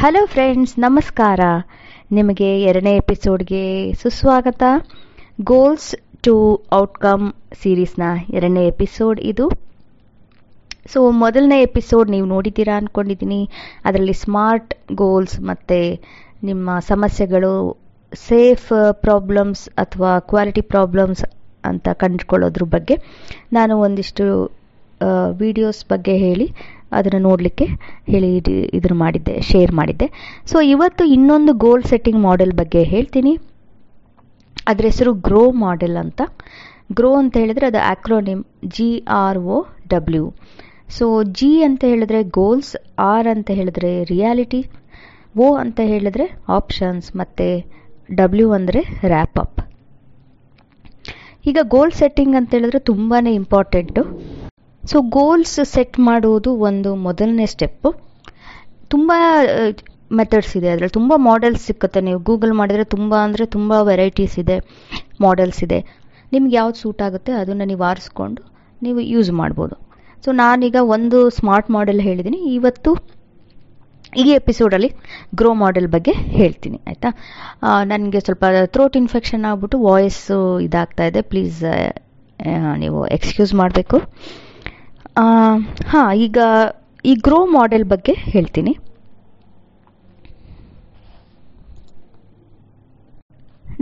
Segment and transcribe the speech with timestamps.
[0.00, 1.40] Hello friends ನಮಸ್ಕಾರ.
[2.16, 3.62] ನಿಮಗೆ ಎರಡನೇ ಎಪಿಸೋಡ್ಗೆ
[4.02, 4.62] ಸುಸ್ವಾಗತ.
[5.50, 5.88] ಗೋಲ್ಸ್
[6.26, 6.34] ಟು
[6.72, 7.24] ಔಟ್ಕಮ್
[7.62, 9.46] ಸೀರೀಸ್ನ ಎರಡನೇ ಎಪಿಸೋಡ್ ಇದು.
[10.92, 13.40] ಸೊ ಮೊದಲನೇ ಎಪಿಸೋಡ್ ನೀವು ನೋಡಿದ್ದೀರಾ ಅಂದ್ಕೊಂಡಿದ್ದೀನಿ
[13.84, 15.80] ಅದರಲ್ಲಿ ಸ್ಮಾರ್ಟ್ ಗೋಲ್ಸ್ ಮತ್ತು
[16.50, 17.52] ನಿಮ್ಮ ಸಮಸ್ಯೆಗಳು
[18.28, 18.68] ಸೇಫ್
[19.04, 21.24] ಪ್ರಾಬ್ಲಮ್ಸ್ ಅಥವಾ ಕ್ವಾಲಿಟಿ ಪ್ರಾಬ್ಲಮ್ಸ್
[21.64, 22.98] ಅಂತ ಕಂಡುಕೊಳ್ಳೋದ್ರ ಬಗ್ಗೆ
[23.52, 24.26] ನಾನು ಒಂದಿಷ್ಟು
[25.40, 26.46] ವಿಡಿಯೋಸ್ ಬಗ್ಗೆ ಹೇಳಿ.
[26.96, 27.66] ಅದನ್ನು ನೋಡಲಿಕ್ಕೆ
[28.12, 28.30] ಹೇಳಿ
[28.78, 30.06] ಇದನ್ನು ಮಾಡಿದ್ದೆ ಶೇರ್ ಮಾಡಿದ್ದೆ.
[30.50, 33.32] ಸೊ ಇವತ್ತು ಇನ್ನೊಂದು ಗೋಲ್ ಸೆಟ್ಟಿಂಗ್ ಮಾಡೆಲ್ ಬಗ್ಗೆ ಹೇಳ್ತೀನಿ.
[34.66, 36.20] ಅದರ ಹೆಸರು ಗ್ರೋ ಮಾಡೆಲ್ ಅಂತ.
[36.98, 38.42] ಗ್ರೋ ಅಂತ ಹೇಳಿದರೆ ಅದು acronym
[38.76, 38.88] G
[39.22, 39.56] R O
[39.88, 40.26] W
[40.96, 41.06] so
[41.38, 42.70] G ಅಂತ ಹೇಳಿದ್ರೆ ಗೋಲ್ಸ್
[43.08, 44.60] ಆರ್ ಅಂತ ಹೇಳಿದ್ರೆ ರಿಯಾಲಿಟಿ
[45.34, 46.24] ಓ ಅಂತ ಹೇಳಿದ್ರೆ
[46.56, 47.46] ಆಪ್ಷನ್ಸ್ ಮತ್ತು
[48.14, 48.80] ಡಬ್ಲ್ಯೂ ಅಂದರೆ
[49.12, 49.60] ರ್ಯಾಪ್ ಅಪ್
[51.44, 54.02] ಈಗ ಗೋಲ್ ಸೆಟ್ಟಿಂಗ್ ಅಂತ ಹೇಳಿದ್ರೆ ತುಂಬಾ ಇಂಪಾರ್ಟೆಂಟು
[54.90, 57.90] ಸೊ ಗೋಲ್ಸ್ ಸೆಟ್ ಮಾಡುವುದು ಒಂದು ಮೊದಲನೇ ಸ್ಟೆಪ್ಪು
[58.92, 59.12] ತುಂಬ
[60.18, 60.68] ಮೆಥಡ್ಸ್ ಇದೆ.
[60.72, 62.00] ಅದರಲ್ಲಿ ತುಂಬ ಮಾಡೆಲ್ಸ್ ಸಿಕ್ಕುತ್ತೆ.
[62.06, 64.56] ನೀವು ಗೂಗಲ್ ಮಾಡಿದರೆ ತುಂಬ ಅಂದರೆ ತುಂಬ ವೆರೈಟೀಸ್ ಇದೆ
[65.26, 65.80] ಮಾಡೆಲ್ಸ್ ಇದೆ.
[66.34, 68.42] ನಿಮ್ಗೆ ಯಾವ್ದು ಸೂಟ್ ಆಗುತ್ತೆ, ಅದನ್ನು ನೀವು ಆರಿಸ್ಕೊಂಡು
[68.86, 69.76] ನೀವು ಯೂಸ್ ಮಾಡ್ಬೋದು.
[70.24, 72.90] ಸೊ ನಾನೀಗ ಒಂದು ಸ್ಮಾರ್ಟ್ ಮಾಡೆಲ್ ಹೇಳಿದ್ದೀನಿ ಇವತ್ತು
[74.22, 74.90] ಈ ಎಪಿಸೋಡಲ್ಲಿ
[75.38, 77.10] ಗ್ರೋ ಮಾಡೆಲ್ ಬಗ್ಗೆ ಹೇಳ್ತೀನಿ, ಆಯಿತಾ?
[77.92, 81.22] ನನಗೆ ಸ್ವಲ್ಪ ಥ್ರೋಟ್ ಇನ್ಫೆಕ್ಷನ್ ಆಗ್ಬಿಟ್ಟು ವಾಯ್ಸು ಇದಾಗ್ತಾ ಇದೆ.
[81.32, 81.60] ಪ್ಲೀಸ್
[82.82, 83.98] ನೀವು ಎಕ್ಸ್ಕ್ಯೂಸ್ ಮಾಡಬೇಕು.
[85.18, 86.38] ಹಾಂ, ಈಗ
[87.10, 88.72] ಈ ಗ್ರೋ ಮಾಡೆಲ್ ಬಗ್ಗೆ ಹೇಳ್ತೀನಿ.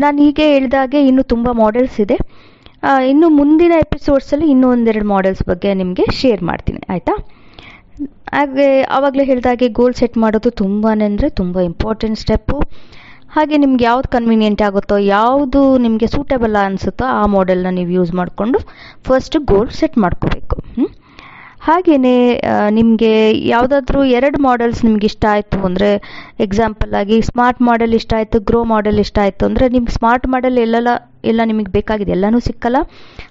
[0.03, 2.17] ನಾನು ಹೀಗೆ ಹೇಳಿದಾಗೆ ಇನ್ನು ತುಂಬ ಮಾಡೆಲ್ಸ್ ಇದೆ.
[3.11, 7.15] ಇನ್ನು ಮುಂದಿನ ಎಪಿಸೋಡ್ಸಲ್ಲಿ ಇನ್ನೂ ಒಂದೆರಡು ಮಾಡೆಲ್ಸ್ ಬಗ್ಗೆ ನಿಮಗೆ ಶೇರ್ ಮಾಡ್ತೀನಿ, ಆಯಿತಾ?
[8.37, 12.57] ಹಾಗೆ ಆವಾಗಲೇ ಹೇಳಿದಾಗೆ ಗೋಲ್ ಸೆಟ್ ಮಾಡೋದು ತುಂಬಾ ಅಂದರೆ ತುಂಬ ಇಂಪಾರ್ಟೆಂಟ್ ಸ್ಟೆಪ್ಪು
[13.37, 18.61] ಹಾಗೆ ನಿಮ್ಗೆ ಯಾವ್ದು ಕನ್ವೀನಿಯೆಂಟ್ ಆಗುತ್ತೋ, ಯಾವುದು ನಿಮಗೆ ಸೂಟಬಲ್ ಅನಿಸುತ್ತೋ ಆ ಮಾಡೆಲ್ನ ನೀವು ಯೂಸ್ ಮಾಡಿಕೊಂಡು
[19.09, 20.57] ಫಸ್ಟ್ ಗೋಲ್ ಸೆಟ್ ಮಾಡ್ಕೋಬೇಕು.
[21.67, 22.17] ಹಾಗೆಯೇ
[22.71, 23.13] ನಿಮಗೆ
[23.47, 25.89] ಯಾವುದಾದ್ರೂ ಎರಡು ಮಾಡೆಲ್ಸ್ ನಿಮ್ಗೆ ಇಷ್ಟ ಆಯಿತು ಅಂದರೆ
[26.45, 30.91] ಎಕ್ಸಾಂಪಲ್ ಆಗಿ ಸ್ಮಾರ್ಟ್ ಮಾಡೆಲ್ ಇಷ್ಟ ಆಯಿತು ಗ್ರೋ ಮಾಡೆಲ್ ಇಷ್ಟ ಆಯಿತು ಅಂದರೆ ನಿಮ್ಗೆ ಸ್ಮಾರ್ಟ್ ಮಾಡೆಲ್ ಎಲ್ಲೆಲ್ಲ,
[31.31, 32.79] ಎಲ್ಲ ನಿಮಗೆ ಬೇಕಾಗಿದೆ, ಎಲ್ಲನೂ ಸಿಕ್ಕಲ್ಲ.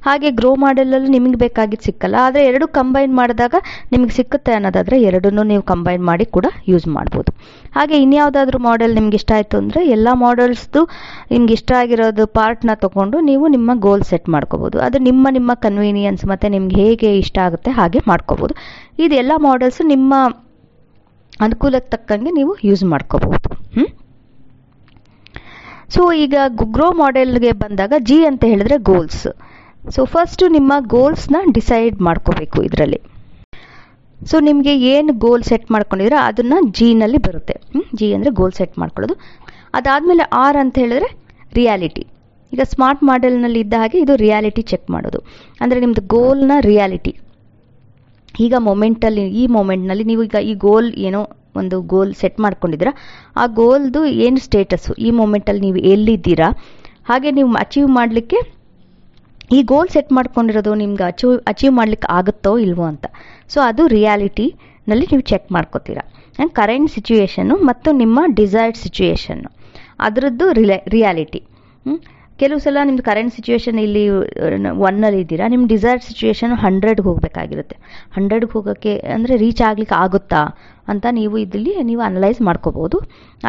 [0.05, 2.15] ಹಾಗೆ ಗ್ರೋ ಮಾಡೆಲಲ್ಲೂ ನಿಮಗೆ ಬೇಕಾಗಿದ್ದು ಸಿಕ್ಕಲ್ಲ.
[2.27, 3.55] ಆದರೆ ಎರಡು ಕಂಬೈನ್ ಮಾಡಿದಾಗ
[3.93, 7.31] ನಿಮಗೆ ಸಿಕ್ಕುತ್ತೆ ಅನ್ನೋದಾದರೆ ಎರಡನ್ನೂ ನೀವು ಕಂಬೈನ್ ಮಾಡಿ ಕೂಡ ಯೂಸ್ ಮಾಡ್ಬೋದು.
[7.77, 10.81] ಹಾಗೆ ಇನ್ಯಾವುದಾದ್ರೂ ಮಾಡೆಲ್ ನಿಮ್ಗೆ ಇಷ್ಟ ಆಯಿತು ಅಂದರೆ ಎಲ್ಲ ಮಾಡೆಲ್ಸ್ದು
[11.33, 14.77] ನಿಮ್ಗೆ ಇಷ್ಟ ಆಗಿರೋದು ಪಾರ್ಟ್ನ ತೊಗೊಂಡು ನೀವು ನಿಮ್ಮ ಗೋಲ್ ಸೆಟ್ ಮಾಡ್ಕೋಬೋದು.
[14.87, 18.55] ಅದು ನಿಮ್ಮ ನಿಮ್ಮ ಕನ್ವೀನಿಯನ್ಸ್ ಮತ್ತು ನಿಮ್ಗೆ ಹೇಗೆ ಇಷ್ಟ ಆಗುತ್ತೆ ಹಾಗೆ ಮಾಡ್ಕೋಬೋದು.
[19.05, 20.13] ಇದೆಲ್ಲ ಮಾಡೆಲ್ಸು ನಿಮ್ಮ
[21.45, 23.49] ಅನುಕೂಲಕ್ಕೆ ತಕ್ಕಂಗೆ ನೀವು ಯೂಸ್ ಮಾಡ್ಕೋಬಹುದು.
[23.75, 23.85] ಹ್ಞೂ
[25.95, 26.35] ಸೊ ಈಗ
[26.75, 29.25] ಗ್ರೋ ಮಾಡೆಲ್ಗೆ ಬಂದಾಗ ಜಿ ಅಂತ ಹೇಳಿದ್ರೆ ಗೋಲ್ಸ್
[29.95, 32.99] ಸೊ ಫಸ್ಟು ನಿಮ್ಮ ಗೋಲ್ಸ್ನ ಡಿಸೈಡ್ ಮಾಡ್ಕೋಬೇಕು ಇದರಲ್ಲಿ.
[34.19, 37.55] ಸೊ ನಿಮಗೆ ಏನು ಗೋಲ್ ಸೆಟ್ ಮಾಡ್ಕೊಂಡಿದ್ರೆ ಅದನ್ನು ಜಿನಲ್ಲಿ ಬರುತ್ತೆ.
[37.97, 39.15] ಜಿ ಅಂದರೆ ಗೋಲ್ ಸೆಟ್ ಮಾಡ್ಕೊಳ್ಳೋದು.
[39.79, 41.09] ಅದಾದಮೇಲೆ ಆರ್ ಅಂತ ಹೇಳಿದ್ರೆ
[41.59, 42.03] ರಿಯಾಲಿಟಿ
[42.51, 45.19] ಈಗ ಸ್ಮಾರ್ಟ್ ಮಾಡೆಲ್ನಲ್ಲಿ ಇದ್ದ ಹಾಗೆ ಇದು ರಿಯಾಲಿಟಿ ಚೆಕ್ ಮಾಡೋದು.
[45.61, 47.13] ಅಂದರೆ ನಿಮ್ಮದು ಗೋಲ್ನ ರಿಯಾಲಿಟಿ
[48.45, 51.21] ಈಗ ಮೊಮೆಂಟಲ್ಲಿ ಈ ಮೊಮೆಂಟ್ನಲ್ಲಿ ನೀವು ಈಗ ಈ ಗೋಲ್ ಏನೋ
[51.59, 52.93] ಒಂದು ಗೋಲ್ ಸೆಟ್ ಮಾಡ್ಕೊಂಡಿದ್ದೀರಾ.
[53.41, 56.49] ಆ ಗೋಲ್ದು ಏನು ಸ್ಟೇಟಸ್ಸು ಈ ಮೊಮೆಂಟಲ್ಲಿ ನೀವು ಎಲ್ಲಿದ್ದೀರಾ?
[57.09, 58.39] ಹಾಗೆ ನೀವು ಅಚೀವ್ ಮಾಡಲಿಕ್ಕೆ,
[59.57, 63.05] ಈ ಗೋಲ್ ಸೆಟ್ ಮಾಡ್ಕೊಂಡಿರೋದು ನಿಮ್ಗೆ ಅಚೀವ್ ಅಚೀವ್ ಮಾಡ್ಲಿಕ್ಕೆ ಆಗುತ್ತೋ ಇಲ್ವೋ ಅಂತ.
[63.53, 66.03] ಸೊ ಅದು ರಿಯಾಲಿಟಿನಲ್ಲಿ ನೀವು ಚೆಕ್ ಮಾಡ್ಕೋತೀರಾ.
[66.59, 69.49] ಕರೆಂಟ್ ಸಿಚುಯೇಷನ್ನು ಮತ್ತು ನಿಮ್ಮ ಡಿಸೈರ್ಡ್ ಸಿಚುಯೇಷನ್ನು
[70.05, 71.41] ಅದರದ್ದು ರಿಲೆ ರಿಯಾಲಿಟಿ
[72.41, 74.03] ಕೆಲವು ಸಲ ನಿಮ್ದು ಕರೆಂಟ್ ಸಿಚುವೇಶನ್ ಇಲ್ಲಿ
[74.87, 75.45] ಒನ್ನಲ್ಲಿ ಇದ್ದೀರಾ?
[75.53, 77.75] ನಿಮ್ಮ ಡಿಸೈರ್ ಸಿಚುವೇಶನ್ ಹಂಡ್ರೆಡ್ಗೆ ಹೋಗಬೇಕಾಗಿರುತ್ತೆ.
[78.15, 80.41] ಹಂಡ್ರೆಡ್ಗೆ ಹೋಗೋಕ್ಕೆ ಅಂದರೆ ರೀಚ್ ಆಗ್ಲಿಕ್ಕೆ ಆಗುತ್ತಾ
[80.93, 82.99] ಅಂತ ನೀವು ಇದರಲ್ಲಿ ನೀವು ಅನಲೈಸ್ ಮಾಡ್ಕೋಬೋದು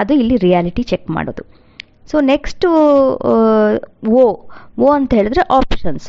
[0.02, 1.44] ಅದು ಇಲ್ಲಿ ರಿಯಾಲಿಟಿ ಚೆಕ್ ಮಾಡೋದು.
[2.10, 2.68] ಸೊ ನೆಕ್ಸ್ಟು
[4.18, 4.22] ಓ
[4.84, 6.08] ಓ ಅಂತ ಹೇಳಿದ್ರೆ ಆಪ್ಷನ್ಸ್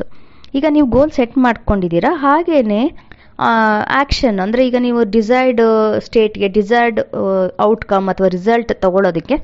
[0.58, 2.12] ಈಗ ನೀವು ಗೋಲ್ ಸೆಟ್ ಮಾಡ್ಕೊಂಡಿದ್ದೀರಾ?
[2.26, 2.82] ಹಾಗೆಯೇ
[3.40, 5.62] ಆ್ಯಕ್ಷನ್ ಅಂದರೆ ಈಗ ನೀವು ಡಿಸೈರ್ಡ್
[6.06, 7.00] ಸ್ಟೇಟ್ಗೆ ಡಿಸೈರ್ಡ್
[7.68, 9.36] ಔಟ್ಕಮ್ ಅಥವಾ ರಿಸಲ್ಟ್ ತಗೊಳ್ಳೋದಕ್ಕೆ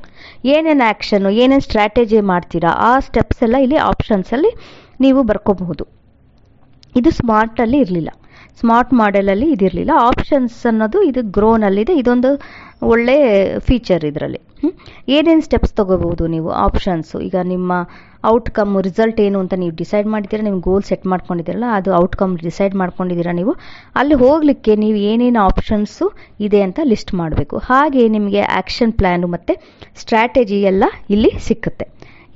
[0.56, 4.52] ಏನೇನು ಆ್ಯಕ್ಷನ್ನು ಏನೇನು ಸ್ಟ್ರಾಟಜಿ ಮಾಡ್ತೀರಾ, ಆ ಸ್ಟೆಪ್ಸ್ ಎಲ್ಲ ಇಲ್ಲಿ ಆಪ್ಷನ್ಸಲ್ಲಿ
[5.06, 5.86] ನೀವು ಬರ್ಕೋಬಹುದು.
[7.00, 8.10] ಇದು ಸ್ಮಾರ್ಟಲ್ಲಿ ಇರಲಿಲ್ಲ.
[8.62, 9.94] ಸ್ಮಾರ್ಟ್ ಮಾಡೆಲಲ್ಲಿ ಇದಿರಲಿಲ್ಲ.
[10.10, 12.32] ಆಪ್ಷನ್ಸ್ ಅನ್ನೋದು ಇದು ಗ್ರೋನಲ್ಲಿದೆ ಇದೊಂದು
[12.92, 13.16] ಒಳ್ಳೆ
[13.68, 14.40] ಫೀಚರ್ ಇದರಲ್ಲಿ.
[15.16, 16.50] ಏನೇನು ಸ್ಟೆಪ್ಸ್ ತೊಗೋಬಹುದು ನೀವು?
[16.66, 17.72] ಆಪ್ಷನ್ಸು ಈಗ ನಿಮ್ಮ
[18.32, 23.34] ಔಟ್ಕಮ್ ರಿಸಲ್ಟ್ ಏನು ಅಂತ ನೀವು ಡಿಸೈಡ್ ಮಾಡಿದ್ದೀರಾ ನಿಮ್ಮ ಗೋಲ್ ಸೆಟ್ ಮಾಡ್ಕೊಂಡಿದ್ದೀರಲ್ಲ, ಅದು ಔಟ್ಕಮ್ ಡಿಸೈಡ್ ಮಾಡ್ಕೊಂಡಿದ್ದೀರಾ
[23.40, 23.54] ನೀವು,
[24.02, 26.08] ಅಲ್ಲಿ ಹೋಗಲಿಕ್ಕೆ ನೀವು ಏನೇನು ಆಪ್ಷನ್ಸು
[26.48, 27.58] ಇದೆ ಅಂತ ಲಿಸ್ಟ್ ಮಾಡಬೇಕು.
[27.70, 29.56] ಹಾಗೆ ನಿಮಗೆ ಆ್ಯಕ್ಷನ್ ಪ್ಲ್ಯಾನು ಮತ್ತು
[30.04, 30.84] ಸ್ಟ್ರಾಟಜಿ ಎಲ್ಲ
[31.16, 31.88] ಇಲ್ಲಿ ಸಿಕ್ಕುತ್ತೆ.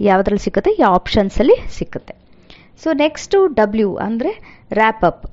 [0.10, 0.74] ಯಾವುದ್ರಲ್ಲಿ ಸಿಕ್ಕುತ್ತೆ?
[0.80, 2.16] ಈ ಆಪ್ಷನ್ಸಲ್ಲಿ ಸಿಕ್ಕುತ್ತೆ.
[2.84, 4.32] ಸೊ ನೆಕ್ಸ್ಟು ಡಬ್ಲ್ಯೂ ಅಂದರೆ
[4.80, 5.24] ರ್ಯಾಪ್ ಅಪ್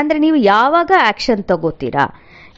[0.00, 2.04] ಅಂದರೆ ನೀವು ಯಾವಾಗ ಆ್ಯಕ್ಷನ್ ತಗೋತೀರಾ?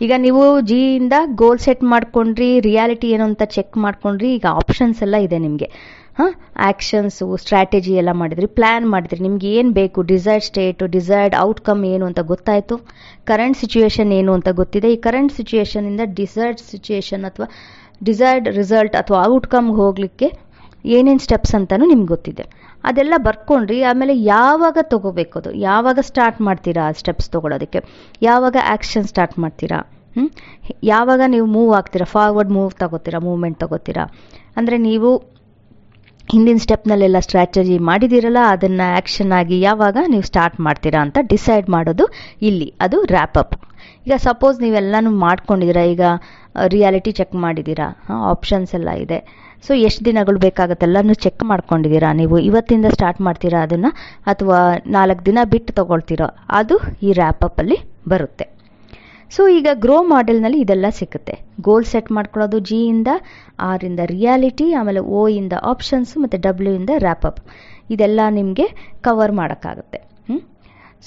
[0.01, 5.39] ಈಗ ನೀವು ಜಿಯಿಂದ ಗೋಲ್ ಸೆಟ್ ಮಾಡ್ಕೊಂಡ್ರಿ ರಿಯಾಲಿಟಿ ಏನು ಅಂತ ಚೆಕ್ ಮಾಡ್ಕೊಂಡ್ರಿ, ಈಗ ಆಪ್ಷನ್ಸ್ ಎಲ್ಲ ಇದೆ
[5.39, 5.69] ನಿಮಗೆ.
[6.19, 6.33] ಹಾಂ?
[6.57, 9.21] ಆ್ಯಕ್ಷನ್ಸು ಸ್ಟ್ರಾಟಜಿ ಎಲ್ಲ ಮಾಡಿದ್ರಿ ಪ್ಲ್ಯಾನ್ ಮಾಡಿದ್ರಿ.
[9.23, 10.03] ನಿಮ್ಗೆ ಏನು ಬೇಕು?
[10.03, 12.77] ಡಿಸೈರ್ಡ್ ಸ್ಟೇಟು ಡಿಸೈರ್ಡ್ ಔಟ್ಕಮ್ ಏನು ಅಂತ ಗೊತ್ತಾಯಿತು?
[13.25, 14.91] ಕರೆಂಟ್ ಸಿಚುವೇಶನ್ ಏನು ಅಂತ ಗೊತ್ತಿದೆ?
[14.93, 17.49] ಈ ಕರೆಂಟ್ ಸಿಚುವೇಶನಿಂದ ಡಿಸೈರ್ಡ್ ಸಿಚುವೇಶನ್ ಅಥವಾ
[18.05, 20.29] ಡಿಸೈರ್ಡ್ ರಿಸಲ್ಟ್ ಅಥವಾ ಔಟ್ಕಮ್ಗೆ ಹೋಗಲಿಕ್ಕೆ
[20.97, 22.45] ಏನೇನು ಸ್ಟೆಪ್ಸ್ ಅಂತಲೂ ನಿಮ್ಗೆ ಗೊತ್ತಿದೆ.
[22.89, 25.51] ಅದೆಲ್ಲ ಬರ್ಕೊಂಡ್ರಿ, ಆಮೇಲೆ ಯಾವಾಗ ತೊಗೋಬೇಕು ಅದು?
[25.69, 27.81] ಯಾವಾಗ ಸ್ಟಾರ್ಟ್ ಮಾಡ್ತೀರಾ ಆ ಸ್ಟೆಪ್ಸ್ ತೊಗೊಳೋದಕ್ಕೆ?
[28.29, 29.79] ಯಾವಾಗ ಆ್ಯಕ್ಷನ್ ಸ್ಟಾರ್ಟ್ ಮಾಡ್ತೀರಾ?
[30.93, 32.07] ಯಾವಾಗ ನೀವು ಮೂವ್ ಆಗ್ತೀರಾ?
[32.17, 33.21] ಫಾರ್ವರ್ಡ್ ಮೂವ್ ತಗೋತೀರಾ?
[33.29, 34.05] ಮೂವ್ಮೆಂಟ್ ತಗೋತೀರಾ?
[34.59, 35.11] ಅಂದರೆ ನೀವು
[36.33, 42.05] ಹಿಂದಿನ ಸ್ಟೆಪ್ನಲ್ಲೆಲ್ಲ ಸ್ಟ್ರಾಟಜಿ ಮಾಡಿದ್ದೀರಲ್ಲ ಅದನ್ನು ಆ್ಯಕ್ಷನ್ ಆಗಿ ಯಾವಾಗ ನೀವು ಸ್ಟಾರ್ಟ್ ಮಾಡ್ತೀರಾ ಅಂತ ಡಿಸೈಡ್ ಮಾಡೋದು
[42.49, 42.69] ಇಲ್ಲಿ.
[42.85, 43.57] ಅದು ರ್ಯಾಪ್ ಅಪ್
[44.07, 46.03] ಈಗ ಸಪೋಸ್ ನೀವೆಲ್ಲನೂ ಮಾಡ್ಕೊಂಡಿದ್ದೀರಾ, ಈಗ
[46.75, 47.89] ರಿಯಾಲಿಟಿ ಚೆಕ್ ಮಾಡಿದ್ದೀರಾ
[48.33, 49.19] ಆಪ್ಷನ್ಸ್ ಎಲ್ಲ ಇದೆ.
[49.67, 52.11] ಸೊ ಎಷ್ಟು ದಿನಗಳು ಬೇಕಾಗುತ್ತೆ ಎಲ್ಲನೂ ಚೆಕ್ ಮಾಡ್ಕೊಂಡಿದ್ದೀರಾ?
[52.21, 53.91] ನೀವು ಇವತ್ತಿಂದ ಸ್ಟಾರ್ಟ್ ಮಾಡ್ತೀರಾ ಅದನ್ನು?
[54.33, 54.59] ಅಥವಾ
[54.97, 56.29] ನಾಲ್ಕು ದಿನ ಬಿಟ್ಟು ತೊಗೊಳ್ತೀರೋ?
[56.61, 56.77] ಅದು
[57.07, 57.79] ಈ ರ್ಯಾಪ್ ಅಪ್ಪಲ್ಲಿ
[58.13, 58.47] ಬರುತ್ತೆ.
[59.35, 61.35] ಸೊ ಈಗ ಗ್ರೋ ಮಾಡೆಲ್ನಲ್ಲಿ ಇದೆಲ್ಲ ಸಿಗುತ್ತೆ.
[61.67, 63.11] ಗೋಲ್ ಸೆಟ್ ಮಾಡ್ಕೊಳ್ಳೋದು ಜಿ ಇಂದ
[63.69, 67.41] ಆರ್ ಇಂದ ರಿಯಾಲಿಟಿ ಆಮೇಲೆ ಓ ಇಂದ ಆಪ್ಷನ್ಸ್ ಮತ್ತು ಡಬ್ಲ್ಯೂ ಇಂದ ರ್ಯಾಪ್ ಅಪ್
[67.95, 68.67] ಇದೆಲ್ಲ ನಿಮಗೆ
[69.07, 70.01] ಕವರ್ ಮಾಡೋಕ್ಕಾಗುತ್ತೆ.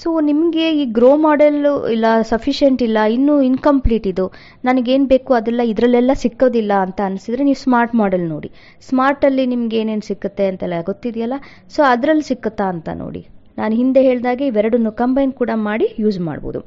[0.00, 4.26] ಸೊ ನಿಮಗೆ ಈ ಗ್ರೋ ಮಾಡೆಲ್ಲು ಇಲ್ಲ ಸಫಿಷಿಯೆಂಟ್ ಇಲ್ಲ, ಇನ್ನೂ ಇನ್ಕಂಪ್ಲೀಟ್ ಇದು.
[4.68, 8.50] ನನಗೇನು ಬೇಕು ಅದೆಲ್ಲ ಇದರಲ್ಲೆಲ್ಲ ಸಿಕ್ಕೋದಿಲ್ಲ ಅಂತ ಅನ್ಸಿದ್ರೆ ನೀವು ಸ್ಮಾರ್ಟ್ ಮಾಡೆಲ್ ನೋಡಿ.
[8.88, 11.38] ಸ್ಮಾರ್ಟಲ್ಲಿ ನಿಮ್ಗೆ ಏನೇನು ಸಿಕ್ಕುತ್ತೆ ಅಂತೆಲ್ಲ ಗೊತ್ತಿದೆಯಲ್ಲ?
[11.76, 13.22] ಸೊ ಅದರಲ್ಲಿ ಸಿಕ್ಕುತ್ತಾ ಅಂತ ನೋಡಿ.
[13.58, 16.60] ನಾನು ಹಿಂದೆ ಹೇಳಿದಾಗೆ ಇವೆರಡನ್ನು ಕಂಬೈನ್ ಕೂಡ ಮಾಡಿ ಯೂಸ್ ಮಾಡ್ಬೋದು.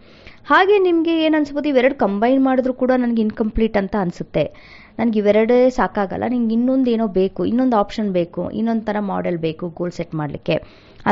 [0.50, 1.68] ಹಾಗೆ ನಿಮಗೆ ಏನು ಅನ್ಸ್ಬೋದು?
[1.74, 4.44] ಇವೆರಡು ಕಂಬೈನ್ ಮಾಡಿದ್ರು ಕೂಡ ನನಗೆ ಇನ್ಕಂಪ್ಲೀಟ್ ಅಂತ ಅನಿಸುತ್ತೆ.
[5.00, 9.94] ನನಗೆ ಇವೆರಡೇ ಸಾಕಾಗಲ್ಲ, ನಿಂಗೆ ಇನ್ನೊಂದು ಏನೋ ಬೇಕು, ಇನ್ನೊಂದು ಆಪ್ಷನ್ ಬೇಕು, ಇನ್ನೊಂದು ಥರ ಮಾಡೆಲ್ ಬೇಕು ಗೋಲ್
[10.00, 10.58] ಸೆಟ್ ಮಾಡಲಿಕ್ಕೆ.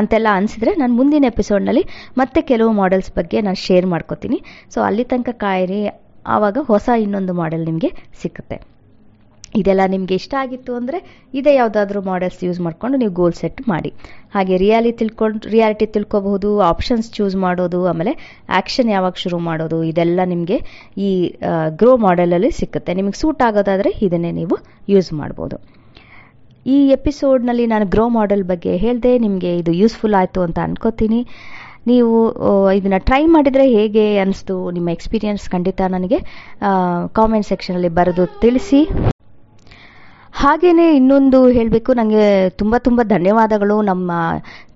[0.00, 1.84] ಅಂತೆಲ್ಲ ಅನಿಸಿದ್ರೆ ನಾನು ಮುಂದಿನ ಎಪಿಸೋಡ್ನಲ್ಲಿ
[2.20, 4.40] ಮತ್ತೆ ಕೆಲವು ಮಾಡೆಲ್ಸ್ ಬಗ್ಗೆ ನಾನು ಶೇರ್ ಮಾಡ್ಕೋತೀನಿ.
[4.74, 5.80] ಸೊ ಅಲ್ಲಿ ತನಕ ಕಾಯಿರಿ,
[6.34, 7.90] ಆವಾಗ ಹೊಸ ಇನ್ನೊಂದು ಮಾಡೆಲ್ ನಿಮಗೆ
[8.22, 8.58] ಸಿಕ್ಕುತ್ತೆ.
[9.58, 10.98] ಇದೆಲ್ಲ ನಿಮಗೆ ಇಷ್ಟ ಆಗಿತ್ತು ಅಂದರೆ
[11.38, 13.90] ಇದೇ ಯಾವುದಾದ್ರೂ ಮಾಡೆಲ್ಸ್ ಯೂಸ್ ಮಾಡಿಕೊಂಡು ನೀವು ಗೋಲ್ ಸೆಟ್ ಮಾಡಿ.
[14.34, 18.12] ಹಾಗೆ ರಿಯಾಲಿ ತಿಳ್ಕೊಂಡು ರಿಯಾಲಿಟಿ ತಿಳ್ಕೊಬಹುದು ಆಪ್ಷನ್ಸ್ ಚೂಸ್ ಮಾಡೋದು, ಆಮೇಲೆ
[18.58, 20.58] ಆ್ಯಕ್ಷನ್ ಯಾವಾಗ ಶುರು ಮಾಡೋದು, ಇದೆಲ್ಲ ನಿಮಗೆ
[21.08, 21.10] ಈ
[21.82, 22.94] ಗ್ರೋ ಮಾಡೆಲಲ್ಲಿ ಸಿಕ್ಕುತ್ತೆ.
[23.00, 24.58] ನಿಮಗೆ ಸೂಟ್ ಆಗೋದಾದರೆ ಇದನ್ನೇ ನೀವು
[24.94, 25.58] ಯೂಸ್ ಮಾಡ್ಬೋದು.
[26.66, 31.20] ಈ ಎಪಿಸೋಡ್ನಲ್ಲಿ ನಾನು ಗ್ರೋ ಮಾಡೆಲ್ ಬಗ್ಗೆ ಹೇಳಿದೆ, ನಿಮಗೆ ಇದು ಯೂಸ್ಫುಲ್ ಆಯಿತು ಅಂತ ಅನ್ಕೋತೀನಿ.
[31.90, 32.16] ನೀವು
[32.78, 36.18] ಇದನ್ನು ಟ್ರೈ ಮಾಡಿದರೆ ಹೇಗೆ ಅನಿಸ್ತು, ನಿಮ್ಮ ಎಕ್ಸ್ಪೀರಿಯನ್ಸ್ ಖಂಡಿತ ನನಗೆ
[37.18, 38.82] ಕಾಮೆಂಟ್ ಸೆಕ್ಷನಲ್ಲಿ ಬರೆದು ತಿಳಿಸಿ.
[40.32, 42.24] ಹಾಗೆಯೇ ಇನ್ನೊಂದು ಹೇಳಬೇಕು ನನಗೆ
[42.60, 43.76] ತುಂಬ ತುಂಬ ಧನ್ಯವಾದಗಳು.
[43.90, 44.10] ನಮ್ಮ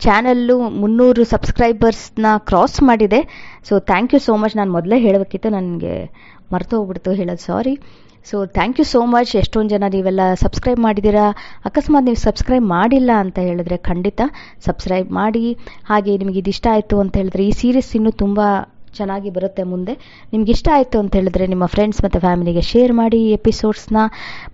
[0.05, 3.21] ಚಾನಲ್ಲು ಮುನ್ನೂರು ಸಬ್ಸ್ಕ್ರೈಬರ್ಸ್ನ ಕ್ರಾಸ್ ಮಾಡಿದೆ.
[3.69, 5.95] So thank you so much ನಾನು ಮೊದಲೇ ಹೇಳಬೇಕಿತ್ತು, ನನಗೆ
[6.55, 7.75] ಮರೆತು ಹೋಗ್ಬಿಡ್ತು ಹೇಳೋದು sorry
[8.29, 11.25] so thank you so much ಎಷ್ಟೊಂದು ಜನ ನೀವೆಲ್ಲ ಸಬ್ಸ್ಕ್ರೈಬ್ ಮಾಡಿದ್ದೀರಾ?
[11.69, 14.21] ಅಕಸ್ಮಾತ್ ನೀವು ಸಬ್ಸ್ಕ್ರೈಬ್ ಮಾಡಿಲ್ಲ ಅಂತ ಹೇಳಿದ್ರೆ ಖಂಡಿತ
[14.67, 15.45] ಸಬ್ಸ್ಕ್ರೈಬ್ ಮಾಡಿ.
[15.91, 18.41] ಹಾಗೆ ನಿಮಗೆ ಇದಿಷ್ಟ ಆಯಿತು ಅಂತ ಹೇಳಿದ್ರೆ ಈ ಸೀರೀಸ್ ಇನ್ನೂ ತುಂಬ
[18.99, 19.95] ಚೆನ್ನಾಗಿ ಬರುತ್ತೆ ಮುಂದೆ.
[20.33, 24.03] ನಿಮ್ಗೆ ಇಷ್ಟ ಆಯಿತು ಅಂತ ಹೇಳಿದ್ರೆ ನಿಮ್ಮ ಫ್ರೆಂಡ್ಸ್ ಮತ್ತು ಫ್ಯಾಮಿಲಿಗೆ ಶೇರ್ ಮಾಡಿ ಈ ಎಪಿಸೋಡ್ಸ್ನ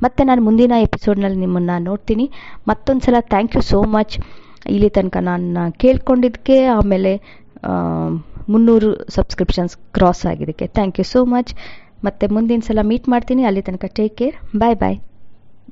[0.04, 2.26] ಮತ್ತು ನಾನು ಮುಂದಿನ ಎಪಿಸೋಡ್ನಲ್ಲಿ ನಿಮ್ಮನ್ನು ನೋಡ್ತೀನಿ.
[2.70, 4.16] ಮತ್ತೊಂದು ಸಲ ಥ್ಯಾಂಕ್ ಯು ಸೋ ಮಚ್
[4.74, 7.12] ಇಲ್ಲಿ ತನಕ ನಾನು ಕೇಳ್ಕೊಂಡಿದ್ದಕ್ಕೆ, ಆಮೇಲೆ
[8.52, 10.66] ಮುನ್ನೂರು ಸಬ್ಸ್ಕ್ರಿಪ್ಷನ್ಸ್ ಕ್ರಾಸ್ ಆಗಿದ್ದಕ್ಕೆ.
[10.78, 11.52] ಥ್ಯಾಂಕ್ ಯು ಸೋ ಮಚ್
[12.06, 13.44] ಮತ್ತು ಮುಂದಿನ ಸಲ ಮೀಟ್ ಮಾಡ್ತೀನಿ.
[13.50, 14.98] ಅಲ್ಲಿ ತನಕ ಟೇಕ್ ಕೇರ್ ಬಾಯ್ ಬಾಯ್